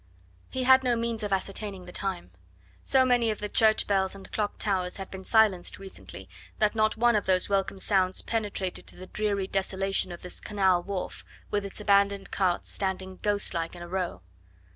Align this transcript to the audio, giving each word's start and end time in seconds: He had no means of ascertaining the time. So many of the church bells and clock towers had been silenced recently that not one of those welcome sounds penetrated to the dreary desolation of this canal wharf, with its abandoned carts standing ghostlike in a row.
He 0.49 0.63
had 0.63 0.83
no 0.83 0.95
means 0.95 1.21
of 1.21 1.31
ascertaining 1.31 1.85
the 1.85 1.91
time. 1.91 2.31
So 2.81 3.05
many 3.05 3.29
of 3.29 3.37
the 3.37 3.47
church 3.47 3.85
bells 3.85 4.15
and 4.15 4.31
clock 4.31 4.57
towers 4.57 4.97
had 4.97 5.11
been 5.11 5.23
silenced 5.23 5.77
recently 5.77 6.27
that 6.57 6.73
not 6.73 6.97
one 6.97 7.15
of 7.15 7.27
those 7.27 7.49
welcome 7.49 7.77
sounds 7.77 8.23
penetrated 8.23 8.87
to 8.87 8.95
the 8.95 9.05
dreary 9.05 9.45
desolation 9.45 10.11
of 10.11 10.23
this 10.23 10.39
canal 10.41 10.81
wharf, 10.81 11.23
with 11.51 11.65
its 11.65 11.79
abandoned 11.79 12.31
carts 12.31 12.71
standing 12.71 13.17
ghostlike 13.21 13.75
in 13.75 13.83
a 13.83 13.87
row. 13.87 14.23